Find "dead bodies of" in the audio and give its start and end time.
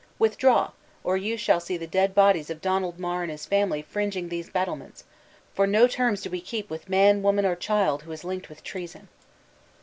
1.85-2.59